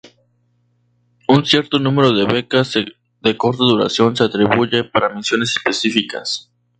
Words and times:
Un 1.27 1.45
cierto 1.45 1.77
número 1.77 2.11
de 2.11 2.25
becas 2.25 2.73
de 2.73 3.37
corta 3.37 3.63
duración 3.63 4.15
se 4.15 4.23
atribuye 4.23 4.83
para 4.83 5.09
misiones 5.13 5.51
específicas. 5.55 6.49